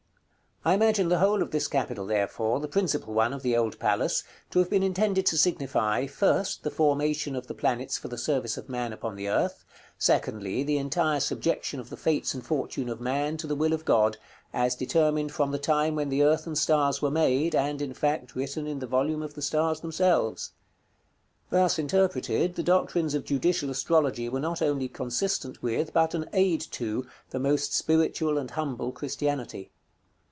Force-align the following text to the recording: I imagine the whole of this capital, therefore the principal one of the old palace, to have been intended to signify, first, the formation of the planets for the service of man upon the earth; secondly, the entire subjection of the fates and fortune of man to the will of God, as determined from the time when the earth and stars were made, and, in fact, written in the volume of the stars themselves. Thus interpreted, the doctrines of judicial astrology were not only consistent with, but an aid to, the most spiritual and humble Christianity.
I 0.63 0.75
imagine 0.75 1.09
the 1.09 1.17
whole 1.17 1.41
of 1.41 1.49
this 1.49 1.67
capital, 1.67 2.05
therefore 2.05 2.59
the 2.59 2.67
principal 2.67 3.15
one 3.15 3.33
of 3.33 3.41
the 3.41 3.57
old 3.57 3.79
palace, 3.79 4.23
to 4.51 4.59
have 4.59 4.69
been 4.69 4.83
intended 4.83 5.25
to 5.25 5.37
signify, 5.39 6.05
first, 6.05 6.61
the 6.61 6.69
formation 6.69 7.35
of 7.35 7.47
the 7.47 7.55
planets 7.55 7.97
for 7.97 8.09
the 8.09 8.17
service 8.19 8.57
of 8.57 8.69
man 8.69 8.93
upon 8.93 9.15
the 9.15 9.27
earth; 9.27 9.65
secondly, 9.97 10.61
the 10.61 10.77
entire 10.77 11.19
subjection 11.19 11.79
of 11.79 11.89
the 11.89 11.97
fates 11.97 12.35
and 12.35 12.45
fortune 12.45 12.89
of 12.89 13.01
man 13.01 13.37
to 13.37 13.47
the 13.47 13.55
will 13.55 13.73
of 13.73 13.85
God, 13.85 14.17
as 14.53 14.75
determined 14.75 15.31
from 15.31 15.49
the 15.49 15.57
time 15.57 15.95
when 15.95 16.09
the 16.09 16.21
earth 16.21 16.45
and 16.45 16.55
stars 16.55 17.01
were 17.01 17.09
made, 17.09 17.55
and, 17.55 17.81
in 17.81 17.95
fact, 17.95 18.35
written 18.35 18.67
in 18.67 18.77
the 18.77 18.85
volume 18.85 19.23
of 19.23 19.33
the 19.33 19.41
stars 19.41 19.79
themselves. 19.79 20.51
Thus 21.49 21.79
interpreted, 21.79 22.53
the 22.53 22.61
doctrines 22.61 23.15
of 23.15 23.25
judicial 23.25 23.71
astrology 23.71 24.29
were 24.29 24.39
not 24.39 24.61
only 24.61 24.87
consistent 24.89 25.63
with, 25.63 25.91
but 25.91 26.13
an 26.13 26.29
aid 26.33 26.61
to, 26.73 27.07
the 27.31 27.39
most 27.39 27.73
spiritual 27.73 28.37
and 28.37 28.51
humble 28.51 28.91
Christianity. 28.91 29.71